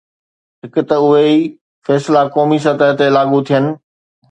هڪ 0.63 0.75
ته 0.89 0.95
اهي 1.03 1.19
ئي 1.27 1.35
فيصلا 1.85 2.21
قومي 2.35 2.59
سطح 2.65 2.89
تي 2.97 3.05
لاڳو 3.15 3.39
ٿين. 3.47 3.65